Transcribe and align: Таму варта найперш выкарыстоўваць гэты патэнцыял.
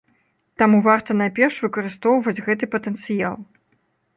Таму 0.61 0.77
варта 0.87 1.15
найперш 1.21 1.55
выкарыстоўваць 1.65 2.43
гэты 2.49 2.65
патэнцыял. 2.73 3.35